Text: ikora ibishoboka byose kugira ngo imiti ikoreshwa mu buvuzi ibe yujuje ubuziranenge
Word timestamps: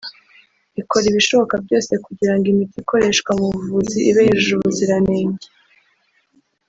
ikora 0.81 1.05
ibishoboka 1.11 1.55
byose 1.65 1.91
kugira 2.05 2.33
ngo 2.35 2.45
imiti 2.53 2.75
ikoreshwa 2.81 3.29
mu 3.39 3.45
buvuzi 3.53 3.97
ibe 4.09 4.21
yujuje 4.27 4.51
ubuziranenge 4.55 5.45